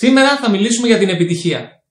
[0.00, 1.82] Σήμερα θα μιλήσουμε για την επιτυχία.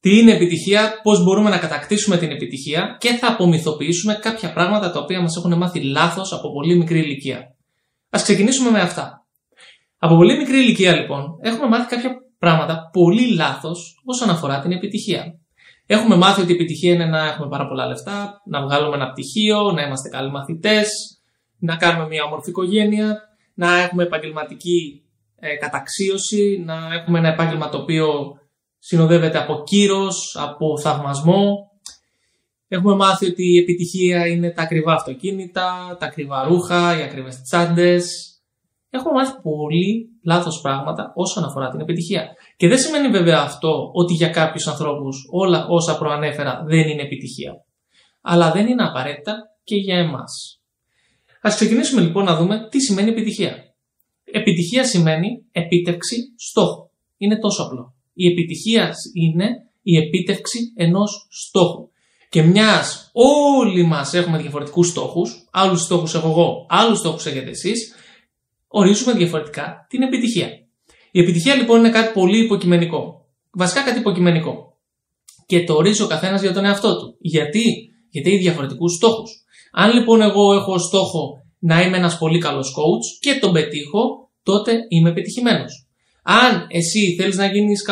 [0.00, 5.00] Τι είναι επιτυχία, πώς μπορούμε να κατακτήσουμε την επιτυχία και θα απομυθοποιήσουμε κάποια πράγματα τα
[5.00, 7.54] οποία μας έχουν μάθει λάθος από πολύ μικρή ηλικία.
[8.10, 9.26] Ας ξεκινήσουμε με αυτά.
[9.98, 15.24] Από πολύ μικρή ηλικία λοιπόν έχουμε μάθει κάποια πράγματα πολύ λάθος όσον αφορά την επιτυχία.
[15.86, 19.72] Έχουμε μάθει ότι η επιτυχία είναι να έχουμε πάρα πολλά λεφτά, να βγάλουμε ένα πτυχίο,
[19.72, 20.88] να είμαστε καλοί μαθητές,
[21.58, 23.18] να κάνουμε μια όμορφη οικογένεια,
[23.54, 25.02] να έχουμε επαγγελματική
[25.44, 28.06] ε, καταξίωση, να έχουμε ένα επάγγελμα το οποίο
[28.78, 31.70] συνοδεύεται από κύρος, από θαυμασμό.
[32.68, 38.04] Έχουμε μάθει ότι η επιτυχία είναι τα ακριβά αυτοκίνητα, τα ακριβά ρούχα, οι ακριβές τσάντες.
[38.90, 42.28] Έχουμε μάθει πολύ λάθος πράγματα όσον αφορά την επιτυχία.
[42.56, 47.52] Και δεν σημαίνει βέβαια αυτό ότι για κάποιους ανθρώπους όλα όσα προανέφερα δεν είναι επιτυχία.
[48.20, 50.60] Αλλά δεν είναι απαραίτητα και για εμάς.
[51.40, 53.71] Ας ξεκινήσουμε λοιπόν να δούμε τι σημαίνει επιτυχία.
[54.32, 56.90] Επιτυχία σημαίνει επίτευξη στόχου.
[57.16, 57.94] Είναι τόσο απλό.
[58.14, 59.48] Η επιτυχία είναι
[59.82, 61.88] η επίτευξη ενός στόχου.
[62.28, 67.94] Και μιας όλοι μας έχουμε διαφορετικούς στόχους, άλλους στόχους έχω εγώ, άλλους στόχους έχετε εσείς,
[68.68, 70.48] ορίζουμε διαφορετικά την επιτυχία.
[71.10, 73.26] Η επιτυχία λοιπόν είναι κάτι πολύ υποκειμενικό.
[73.50, 74.76] Βασικά κάτι υποκειμενικό.
[75.46, 77.16] Και το ορίζει ο καθένας για τον εαυτό του.
[77.18, 79.44] Γιατί; Γιατί έχει διαφορετικούς στόχους.
[79.72, 84.72] Αν λοιπόν εγώ έχω στόχο να είμαι ένας πολύ καλός coach και τον πετύχω, τότε
[84.88, 85.64] είμαι επιτυχημένο.
[86.22, 87.82] Αν εσύ θέλεις να γίνεις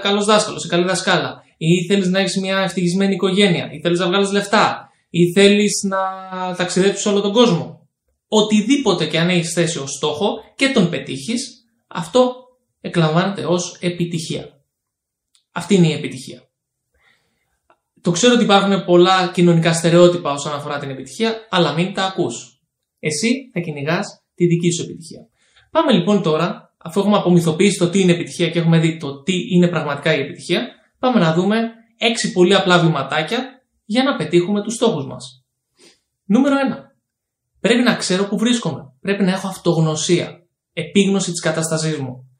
[0.00, 4.06] καλός δάσκαλος ή καλή δασκάλα, ή θέλεις να έχεις μια ευτυχισμένη οικογένεια, ή θέλεις να
[4.06, 5.98] βγάλεις λεφτά, ή θέλεις να
[6.56, 7.88] ταξιδέψεις όλο τον κόσμο,
[8.28, 12.34] οτιδήποτε και αν έχεις θέσει ως στόχο και τον πετύχεις, αυτό
[12.80, 14.60] εκλαμβάνεται ως επιτυχία.
[15.52, 16.42] Αυτή είναι η επιτυχία.
[18.00, 22.57] Το ξέρω ότι υπάρχουν πολλά κοινωνικά στερεότυπα όσον αφορά την επιτυχία, αλλά μην τα ακούς.
[22.98, 25.28] Εσύ θα κυνηγάς τη δική σου επιτυχία.
[25.70, 29.32] Πάμε λοιπόν τώρα, αφού έχουμε απομυθοποιήσει το τι είναι επιτυχία και έχουμε δει το τι
[29.54, 30.68] είναι πραγματικά η επιτυχία,
[30.98, 31.56] πάμε να δούμε
[31.98, 35.44] έξι πολύ απλά βηματάκια για να πετύχουμε τους στόχους μας.
[36.24, 36.88] Νούμερο 1.
[37.60, 38.92] Πρέπει να ξέρω που βρίσκομαι.
[39.00, 40.42] Πρέπει να έχω αυτογνωσία.
[40.72, 42.30] Επίγνωση της κατάστασής μου.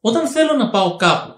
[0.00, 1.32] Όταν θέλω να πάω κάπου,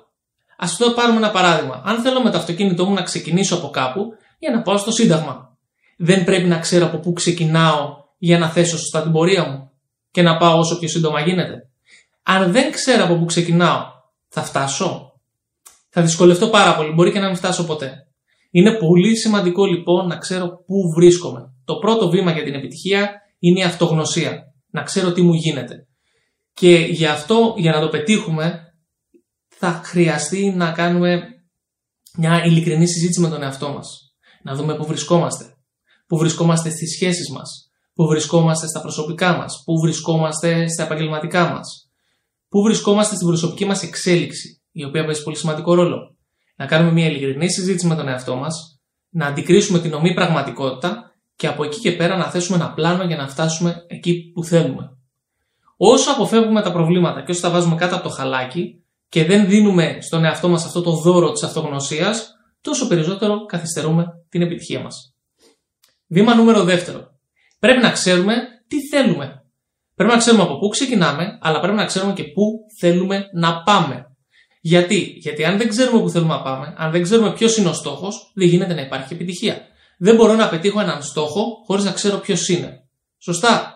[0.57, 1.83] ας το πάρουμε ένα παράδειγμα.
[1.85, 4.03] Αν θέλω με το αυτοκίνητό μου να ξεκινήσω από κάπου
[4.39, 5.57] για να πάω στο Σύνταγμα,
[5.97, 9.71] δεν πρέπει να ξέρω από πού ξεκινάω για να θέσω σωστά την πορεία μου
[10.11, 11.71] και να πάω όσο πιο σύντομα γίνεται.
[12.23, 13.83] Αν δεν ξέρω από πού ξεκινάω,
[14.29, 15.13] θα φτάσω.
[15.89, 18.07] Θα δυσκολευτώ πάρα πολύ, μπορεί και να μην φτάσω ποτέ.
[18.51, 21.55] Είναι πολύ σημαντικό λοιπόν να ξέρω πού βρίσκομαι.
[21.65, 24.53] Το πρώτο βήμα για την επιτυχία είναι η αυτογνωσία.
[24.71, 25.87] Να ξέρω τι μου γίνεται.
[26.53, 28.61] Και γι' αυτό, για να το πετύχουμε,
[29.49, 31.23] θα χρειαστεί να κάνουμε
[32.17, 34.15] μια ειλικρινή συζήτηση με τον εαυτό μας.
[34.43, 35.45] Να δούμε πού βρισκόμαστε.
[36.07, 37.66] Πού βρισκόμαστε στις σχέσεις μας.
[37.97, 39.63] Πού βρισκόμαστε στα προσωπικά μας.
[39.65, 41.91] Πού βρισκόμαστε στα επαγγελματικά μας.
[42.49, 46.17] Πού βρισκόμαστε στην προσωπική μας εξέλιξη, η οποία παίζει πολύ σημαντικό ρόλο.
[46.57, 51.47] Να κάνουμε μια ειλικρινή συζήτηση με τον εαυτό μας, να αντικρίσουμε την ομή πραγματικότητα και
[51.47, 54.97] από εκεί και πέρα να θέσουμε ένα πλάνο για να φτάσουμε εκεί που θέλουμε.
[55.77, 59.99] Όσο αποφεύγουμε τα προβλήματα και όσο τα βάζουμε κάτω από το χαλάκι και δεν δίνουμε
[60.01, 65.15] στον εαυτό μας αυτό το δώρο της αυτογνωσίας, τόσο περισσότερο καθυστερούμε την επιτυχία μας.
[66.07, 67.15] Βήμα νούμερο δεύτερο.
[67.67, 68.35] Πρέπει να ξέρουμε
[68.69, 69.45] τι θέλουμε.
[69.95, 72.43] Πρέπει να ξέρουμε από πού ξεκινάμε, αλλά πρέπει να ξέρουμε και πού
[72.79, 74.07] θέλουμε να πάμε.
[74.61, 77.73] Γιατί; Γιατί αν δεν ξέρουμε πού θέλουμε να πάμε, αν δεν ξέρουμε ποιος είναι ο
[77.73, 79.61] στόχος, δεν γίνεται να υπάρχει επιτυχία.
[79.99, 82.85] Δεν μπορώ να πετύχω έναν στόχο χωρίς να ξέρω ποιος είναι.
[83.19, 83.73] Σωστά.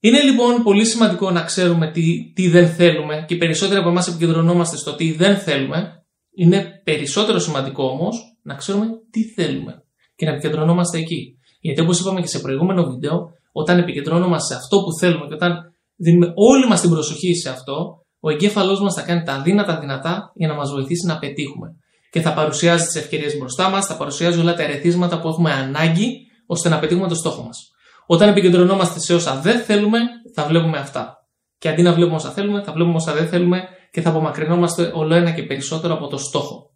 [0.00, 4.08] Είναι λοιπόν πολύ σημαντικό να ξέρουμε τι, τι δεν θέλουμε και οι περισσότεροι από εμάς
[4.08, 6.04] επικεντρωνόμαστε στο τι δεν θέλουμε.
[6.34, 9.82] Είναι περισσότερο σημαντικό όμως να ξέρουμε τι θέλουμε
[10.16, 11.38] και να επικεντρωνόμαστε εκεί.
[11.64, 15.72] Γιατί όπως είπαμε και σε προηγούμενο βίντεο, όταν επικεντρωνόμαστε σε αυτό που θέλουμε και όταν
[15.96, 17.74] δίνουμε όλη μας την προσοχή σε αυτό,
[18.20, 21.68] ο εγκέφαλός μας θα κάνει τα δύνατα δυνατά για να μας βοηθήσει να πετύχουμε.
[22.10, 26.26] Και θα παρουσιάζει τις ευκαιρίες μπροστά μας, θα παρουσιάζει όλα τα ερεθίσματα που έχουμε ανάγκη
[26.46, 27.70] ώστε να πετύχουμε το στόχο μας.
[28.06, 29.98] Όταν επικεντρωνόμαστε σε όσα δεν θέλουμε,
[30.34, 31.16] θα βλέπουμε αυτά.
[31.58, 35.14] Και αντί να βλέπουμε όσα θέλουμε, θα βλέπουμε όσα δεν θέλουμε και θα απομακρυνόμαστε όλο
[35.14, 36.70] ένα και περισσότερο από το στόχο.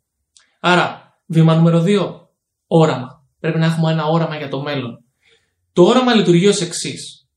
[0.61, 2.11] Άρα, βήμα νούμερο 2,
[2.67, 3.18] όραμα.
[3.41, 5.05] Πρέπει να έχουμε ένα όραμα για το μέλλον.
[5.73, 7.29] Το όραμα λειτουργεί ως εξής.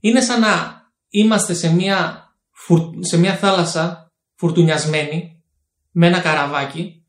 [0.00, 2.28] Είναι σαν να είμαστε σε μια,
[3.00, 5.42] σε μια θάλασσα φουρτουνιασμένη
[5.90, 7.04] με ένα καραβάκι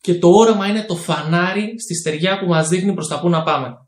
[0.00, 3.42] και το όραμα είναι το φανάρι στη στεριά που μας δείχνει προς τα που να
[3.42, 3.86] πάμε.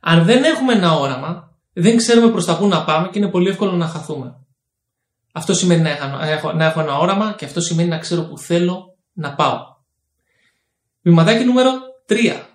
[0.00, 3.48] Αν δεν έχουμε ένα όραμα, δεν ξέρουμε προς τα πού να πάμε και είναι πολύ
[3.48, 4.46] εύκολο να χαθούμε.
[5.32, 5.90] Αυτό σημαίνει να
[6.26, 9.58] έχω, να έχω ένα όραμα και αυτό σημαίνει να ξέρω που θέλω να πάω.
[11.02, 11.70] Βηματάκι νούμερο
[12.08, 12.47] 3.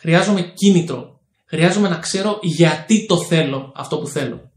[0.00, 1.20] Χρειάζομαι κίνητρο.
[1.44, 4.50] Χρειάζομαι να ξέρω γιατί το θέλω αυτό που θέλω.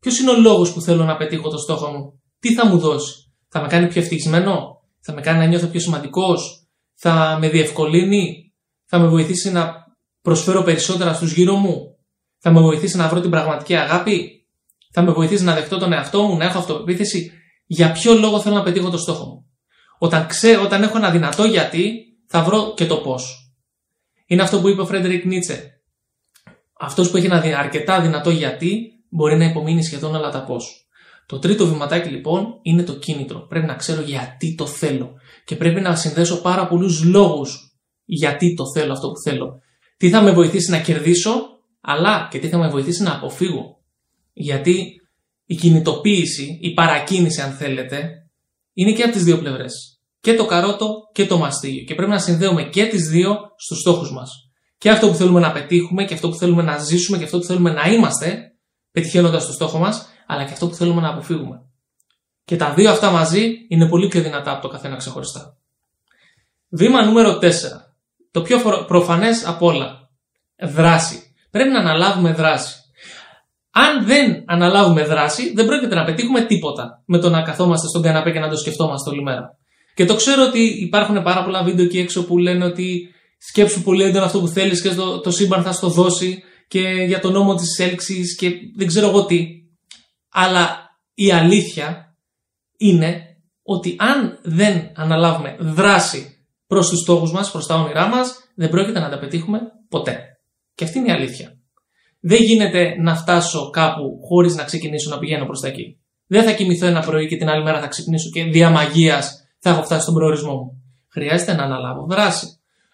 [0.00, 3.32] Ποιος είναι ο λόγος που θέλω να πετύχω το στόχο μου, τι θα μου δώσει,
[3.48, 8.52] θα με κάνει πιο ευτυχισμένο, θα με κάνει να νιώθω πιο σημαντικός, θα με διευκολύνει,
[8.84, 9.74] θα με βοηθήσει να
[10.22, 11.96] προσφέρω περισσότερα στους γύρω μου,
[12.38, 14.46] θα με βοηθήσει να βρω την πραγματική αγάπη,
[14.92, 17.32] θα με βοηθήσει να δεχτώ τον εαυτό μου, να έχω αυτοπεποίθηση;
[17.66, 19.46] Για ποιο λόγο θέλω να πετύχω το στόχο μου;
[19.98, 21.92] Όταν, ξέ, όταν έχω ένα δυνατό γιατί,
[22.26, 23.47] θα βρω και το πώς.
[24.30, 25.80] Είναι αυτό που είπε ο Φρέντερικ Νίτσε.
[26.80, 30.88] Αυτός που έχει ένα αρκετά δυνατό γιατί, μπορεί να υπομείνει σχεδόν όλα τα πώς.
[31.26, 33.46] Το τρίτο βηματάκι λοιπόν είναι το κίνητρο.
[33.46, 35.14] Πρέπει να ξέρω γιατί το θέλω.
[35.44, 39.60] Και πρέπει να συνδέσω πάρα πολλούς λόγους γιατί το θέλω αυτό που θέλω.
[39.96, 41.32] Τι θα με βοηθήσει να κερδίσω,
[41.80, 43.82] αλλά και τι θα με βοηθήσει να αποφύγω.
[44.32, 45.00] Γιατί
[45.44, 48.10] η κινητοποίηση, η παρακίνηση αν θέλετε,
[48.72, 49.97] είναι και από τις δύο πλευρές.
[50.20, 51.84] Και το καρότο και το μαστίγιο.
[51.84, 54.50] Και πρέπει να συνδέουμε και τις δύο στους στόχους μας.
[54.78, 57.44] Και αυτό που θέλουμε να πετύχουμε και αυτό που θέλουμε να ζήσουμε και αυτό που
[57.44, 58.52] θέλουμε να είμαστε,
[58.90, 61.62] πετυχαίνοντας το στόχο μας, αλλά και αυτό που θέλουμε να αποφύγουμε.
[62.44, 65.56] Και τα δύο αυτά μαζί είναι πολύ πιο δυνατά από το καθένα ξεχωριστά.
[66.68, 67.50] Βήμα νούμερο 4.
[68.30, 70.10] Το πιο προφανές από όλα.
[70.58, 71.22] Δράση.
[71.50, 72.74] Πρέπει να αναλάβουμε δράση.
[73.70, 78.30] Αν δεν αναλάβουμε δράση, δεν πρόκειται να πετύχουμε τίποτα με το να καθόμαστε στον καναπέ
[78.30, 79.56] και να το σκεφτόμαστε όλη μέρα.
[79.98, 84.02] Και το ξέρω ότι υπάρχουν πάρα πολλά βίντεο εκεί έξω που λένε ότι σκέψου πολύ
[84.02, 87.54] έντονα αυτό που θέλεις και το, το σύμπαν θα στο δώσει και για τον νόμο
[87.54, 89.46] της έλξης και δεν ξέρω εγώ τι.
[90.28, 90.76] Αλλά
[91.14, 92.16] η αλήθεια
[92.76, 93.22] είναι
[93.62, 99.00] ότι αν δεν αναλάβουμε δράση προς τους στόχους μας, προς τα όνειρά μας, δεν πρόκειται
[99.00, 100.18] να τα πετύχουμε ποτέ.
[100.74, 101.58] Και αυτή είναι η αλήθεια.
[102.20, 105.98] Δεν γίνεται να φτάσω κάπου χωρίς να ξεκινήσω να πηγαίνω προς τα εκεί.
[106.26, 109.70] Δεν θα κοιμηθώ ένα πρωί και την άλλη μέρα θα ξυπνήσω και δια μαγείας θα
[109.70, 110.82] έχω φτάσει στον προορισμό μου.
[111.08, 112.46] Χρειάζεται να αναλάβω δράση.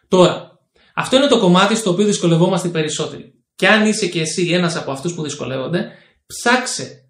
[0.08, 0.58] Τώρα,
[0.94, 3.34] αυτό είναι το κομμάτι στο οποίο δυσκολευόμαστε οι περισσότεροι.
[3.54, 5.90] Και αν είσαι και εσύ ένας από αυτούς που δυσκολεύονται,
[6.26, 7.08] ψάξε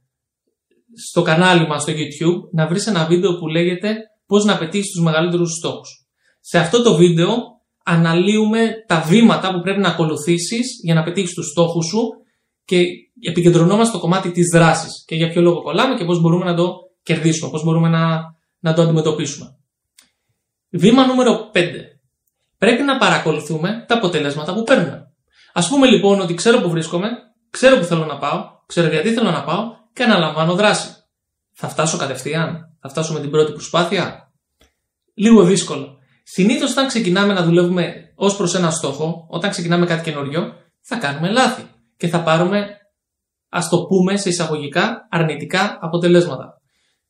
[1.08, 3.96] στο κανάλι μας στο YouTube να βρεις ένα βίντεο που λέγεται
[4.26, 6.06] πώς να πετύχεις τους μεγαλύτερους στόχους.
[6.40, 7.36] Σε αυτό το βίντεο
[7.84, 12.00] αναλύουμε τα βήματα που πρέπει να ακολουθήσεις για να πετύχεις τους στόχους σου
[12.64, 12.84] και
[13.28, 16.74] επικεντρωνόμαστε στο κομμάτι της δράσης και για ποιο λόγο κολλάμε και πώς μπορούμε να το
[17.02, 18.00] κερδίσουμε, πώς μπορούμε να,
[18.64, 19.56] να το αντιμετωπίσουμε.
[20.70, 21.70] Βήμα νούμερο 5.
[22.58, 25.12] Πρέπει να παρακολουθούμε τα αποτελέσματα που παίρνουμε.
[25.52, 27.08] Α πούμε λοιπόν ότι ξέρω που βρίσκομαι,
[27.50, 30.88] ξέρω που θέλω να πάω, ξέρω γιατί θέλω να πάω και αναλαμβάνω δράση.
[31.52, 34.32] Θα φτάσω κατευθείαν, θα φτάσω με την πρώτη προσπάθεια;
[35.14, 35.98] Λίγο δύσκολο.
[36.22, 41.30] Συνήθως όταν ξεκινάμε να δουλεύουμε ως προς ένα στόχο, όταν ξεκινάμε κάτι καινούριο, θα κάνουμε
[41.30, 41.66] λάθη
[41.96, 42.66] και θα πάρουμε,
[43.48, 46.53] ας το πούμε σε εισαγωγικά, αρνητικά αποτελέσματα.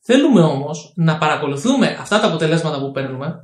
[0.07, 3.35] Θέλουμε όμως να παρακολουθούμε αυτά τα αποτελέσματα που παίρνουμε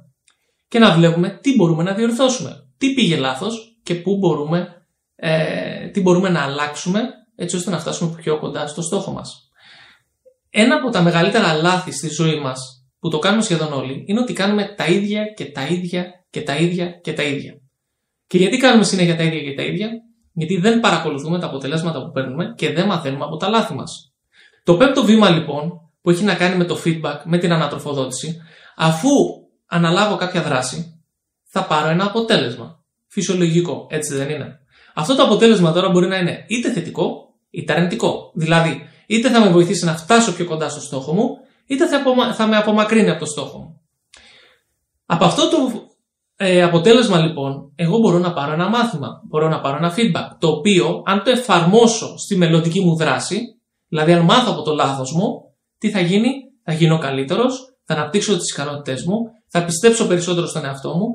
[0.69, 2.69] και να βλέπουμε τι μπορούμε να διορθώσουμε.
[2.79, 4.87] Τι πήγε λάθος και πού μπορούμε,
[5.17, 7.01] ε, τι μπορούμε να αλλάξουμε
[7.37, 9.51] έτσι ώστε να φτάσουμε πιο κοντά στο στόχο μας.
[10.51, 14.33] Ένα από τα μεγαλύτερα λάθη στη ζωή μας που το κάνουμε σχεδόν όλοι είναι ότι
[14.33, 17.55] κάνουμε τα ίδια και τα ίδια και τα ίδια και τα ίδια.
[18.27, 19.89] Και γιατί κάνουμε συνέχεια τα ίδια και τα ίδια,
[20.33, 24.13] γιατί δεν παρακολουθούμε τα αποτελέσματα που παίρνουμε και δεν μαθαίνουμε από τα λάθη μας.
[24.65, 28.37] Το πέμπτο βήμα λοιπόν που έχει να κάνει με το feedback, με την ανατροφοδότηση,
[28.77, 29.11] αφού
[29.67, 31.03] αναλάβω κάποια δράση,
[31.45, 32.85] θα πάρω ένα αποτέλεσμα.
[33.07, 34.59] Φυσιολογικό, έτσι δεν είναι.
[34.95, 38.33] Αυτό το αποτέλεσμα τώρα μπορεί να είναι είτε θετικό είτε αρνητικό.
[38.35, 41.29] Δηλαδή, είτε θα με βοηθήσει να φτάσω πιο κοντά στο στόχο μου,
[41.67, 42.03] είτε θα,
[42.35, 43.81] θα με απομακρύνει από το στόχο μου.
[45.07, 45.89] Από αυτό το
[46.37, 50.49] ε, αποτέλεσμα λοιπόν, εγώ μπορώ να πάρω ένα μάθημα, μπορώ να πάρω ένα feedback, το
[50.49, 53.41] οποίο αν το εφαρμόσω στη μελλοντική μου δράση,
[53.89, 55.50] δηλαδή αν μάθω από το λάθος μου,
[55.81, 56.31] τι θα γίνει,
[56.65, 59.17] θα γίνω καλύτερος, θα αναπτύξω τις ικανότητές μου,
[59.49, 61.07] θα πιστέψω περισσότερο στον εαυτό μου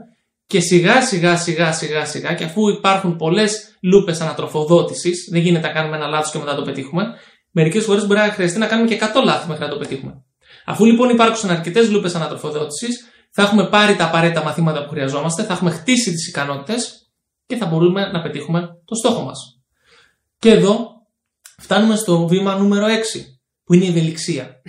[0.45, 5.73] και σιγά σιγά σιγά σιγά σιγά και αφού υπάρχουν πολλές λούπες ανατροφοδότησης, δεν γίνεται να
[5.73, 7.03] κάνουμε ένα λάθος και μετά το πετύχουμε,
[7.51, 10.23] μερικές φορές μπορεί να χρειαστεί να κάνουμε και 100 λάθη μέχρι να το πετύχουμε.
[10.65, 15.53] Αφού λοιπόν υπάρξουν αρκετές λούπες ανατροφοδότησης, θα έχουμε πάρει τα απαραίτητα μαθήματα που χρειαζόμαστε, θα
[15.53, 17.09] έχουμε χτίσει τις ικανότητες
[17.45, 19.59] και θα μπορούμε να πετύχουμε το στόχο μας.
[20.39, 20.89] Και εδώ
[21.57, 23.34] φτάνουμε στο βήμα νούμερο 6,
[23.65, 24.61] που είναι η ευελιξία.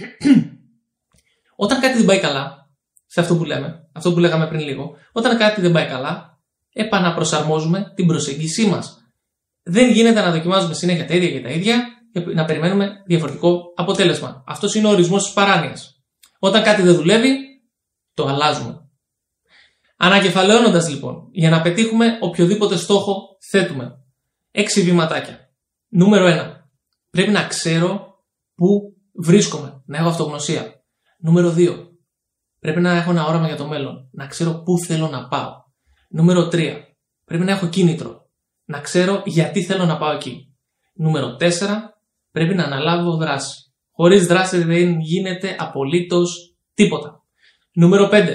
[1.64, 2.70] Όταν κάτι δεν πάει καλά,
[3.06, 6.38] σε αυτό που λέμε, αυτό που λέγαμε πριν λίγο, όταν κάτι δεν πάει καλά,
[6.72, 9.00] επαναπροσαρμόζουμε την προσέγγισή μας.
[9.62, 14.44] Δεν γίνεται να δοκιμάζουμε συνέχεια τα ίδια και τα ίδια και να περιμένουμε διαφορετικό αποτέλεσμα.
[14.46, 16.00] Αυτός είναι ο ορισμός της παράνοιας.
[16.38, 17.36] Όταν κάτι δεν δουλεύει,
[18.14, 18.80] το αλλάζουμε.
[19.96, 23.98] Ανακεφαλαιώνοντας λοιπόν, για να πετύχουμε οποιοδήποτε στόχο θέτουμε.
[24.50, 25.50] Έξι βήματάκια.
[25.88, 26.64] Νούμερο 1.
[27.10, 28.15] Πρέπει να ξέρω
[28.56, 30.84] πού βρίσκομαι, να έχω αυτογνωσία.
[31.18, 31.74] Νούμερο 2.
[32.58, 34.08] Πρέπει να έχω ένα όραμα για το μέλλον.
[34.12, 35.52] Να ξέρω πού θέλω να πάω.
[36.10, 36.74] Νούμερο 3.
[37.24, 38.30] Πρέπει να έχω κίνητρο.
[38.64, 40.54] Να ξέρω γιατί θέλω να πάω εκεί.
[40.94, 41.50] Νούμερο 4.
[42.30, 43.54] Πρέπει να αναλάβω δράση.
[43.90, 47.22] Χωρίς δράση δεν γίνεται απολύτως Τίποτα.
[47.72, 48.26] Νούμερο 5.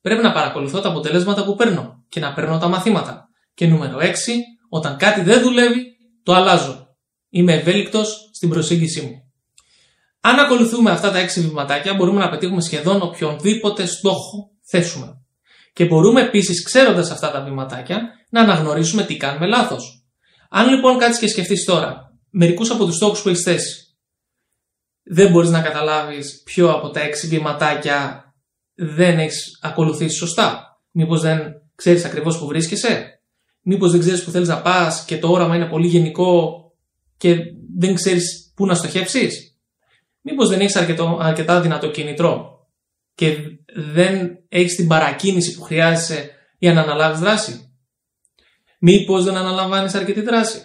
[0.00, 3.28] Πρέπει να παρακολουθώ τα αποτελέσματα που παίρνω και να παίρνω τα μαθήματα.
[3.54, 4.04] Και νούμερο 6.
[4.68, 6.86] Όταν κάτι δεν δουλεύει, το αλλάζω.
[7.28, 9.23] Είμαι ευέλικτος στην προσέγγιση μου.
[10.26, 15.22] Αν ακολουθούμε αυτά τα 6 βηματάκια, μπορούμε να πετύχουμε σχεδόν οποιονδήποτε στόχο θέσουμε.
[15.72, 18.00] Και μπορούμε επίσης, ξέροντας αυτά τα βηματάκια,
[18.30, 20.04] να αναγνωρίσουμε τι κάνουμε λάθος.
[20.50, 23.96] Αν λοιπόν κάτσεις και σκεφτείς τώρα μερικούς από τους στόχους που έχεις θέσει,
[25.02, 28.24] δεν μπορείς να καταλάβεις ποιο από τα 6 βηματάκια
[28.74, 30.80] δεν έχεις ακολουθήσει σωστά.
[30.90, 31.40] Μήπως δεν
[31.74, 33.20] ξέρεις ακριβώς που βρίσκεσαι;
[33.62, 36.62] Μήπως δεν ξέρεις που θέλεις να πας και το όραμα είναι πολύ γενικό
[37.16, 37.36] και
[37.78, 39.53] δεν ξέρεις πού να στοχεύσεις;
[40.26, 40.76] Μήπως δεν έχεις
[41.18, 42.58] αρκετά δυνατό κίνητρο
[43.14, 43.36] και
[43.74, 47.76] δεν έχεις την παρακίνηση που χρειάζεσαι για να αναλάβεις δράση;
[48.78, 50.62] Μήπως δεν αναλαμβάνεις αρκετή δράση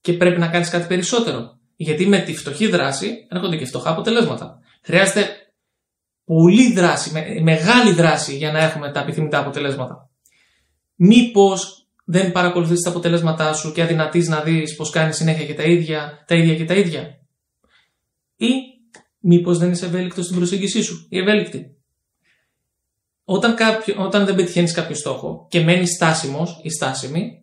[0.00, 4.58] και πρέπει να κάνεις κάτι περισσότερο; Γιατί με τη φτωχή δράση έρχονται και φτωχά αποτελέσματα.
[4.82, 5.28] Χρειάζεται
[6.24, 10.10] πολλή δράση, μεγάλη δράση για να έχουμε τα επιθυμητά αποτελέσματα.
[10.94, 15.62] Μήπως δεν παρακολουθείς τα αποτελέσματά σου και αδυνατείς να δεις πως κάνεις συνέχεια και τα
[15.62, 17.20] ίδια, τα ίδια και τα ίδια;
[18.36, 18.48] Ή
[19.18, 21.76] μήπως δεν είσαι ευέλικτος στην προσέγγιση σου ή ευέλικτη;
[23.24, 27.42] Όταν, κάποιο, όταν δεν πετυχαίνεις κάποιο στόχο και μένει στάσιμος ή στάσιμη,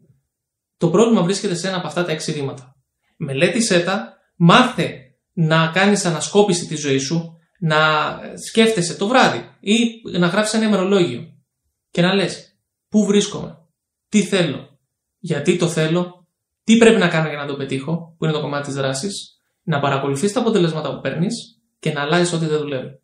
[0.77, 2.75] το πρόβλημα βρίσκεται σε ένα από αυτά τα έξι βήματα.
[3.17, 4.99] Μελέτησέ τα, μάθε
[5.33, 7.77] να κάνεις ανασκόπηση της ζωής σου, να
[8.47, 9.77] σκέφτεσαι το βράδυ ή
[10.17, 11.21] να γράφει ένα ημερολόγιο
[11.89, 12.57] και να λες
[12.89, 13.57] πού βρίσκομαι,
[14.09, 14.79] τι θέλω,
[15.19, 16.27] γιατί το θέλω,
[16.63, 19.79] τι πρέπει να κάνω για να το πετύχω, που είναι το κομμάτι της δράσης, να
[19.79, 22.99] παρακολουθείς τα αποτελέσματα που παίρνεις και να αλλάζεις ό,τι δεν δουλεύει.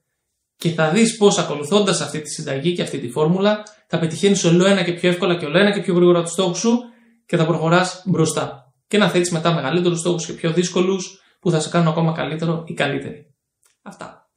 [0.56, 4.66] Και θα δεις πώς ακολουθώντας αυτή τη συνταγή και αυτή τη φόρμουλα θα πετυχαίνεις όλο
[4.66, 6.80] ένα και πιο εύκολα και όλο ένα και πιο γρήγορα τους στόχους σου
[7.26, 8.74] και θα προχωράς μπροστά.
[8.88, 12.64] Και να θέτεις μετά μεγαλύτερους στόχους και πιο δύσκολους που θα σε κάνουν ακόμα καλύτερο
[12.68, 13.34] ή καλύτερη.
[13.82, 14.30] Αυτά.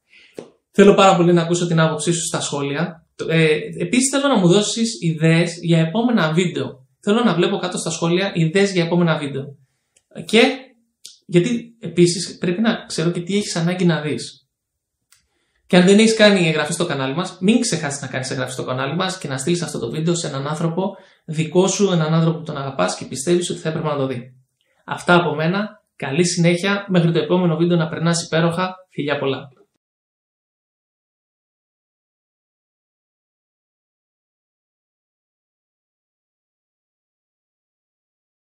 [0.71, 3.07] Θέλω πάρα πολύ να ακούσω την άποψή σου στα σχόλια.
[3.27, 6.87] Ε, Επίσης θέλω να μου δώσεις ιδέες για επόμενα βίντεο.
[6.99, 9.43] Θέλω να βλέπω κάτω στα σχόλια ιδέες για επόμενα βίντεο.
[10.25, 10.41] Και
[11.25, 14.47] γιατί επίσης πρέπει να ξέρω και τι έχεις ανάγκη να δεις.
[15.67, 18.63] Και αν δεν έχεις κάνει εγγραφή στο κανάλι μας, μην ξεχάσεις να κάνεις εγγραφή στο
[18.63, 22.37] κανάλι μας και να στείλεις αυτό το βίντεο σε έναν άνθρωπο δικό σου, έναν άνθρωπο
[22.37, 24.33] που τον αγαπάς και πιστεύεις ότι θα έπρεπε να το δει.
[24.85, 25.83] Αυτά από μένα.
[25.95, 26.85] Καλή συνέχεια.
[26.89, 28.75] Μέχρι το επόμενο βίντεο να περνάς υπέροχα.
[28.89, 29.47] Φιλιά πολλά.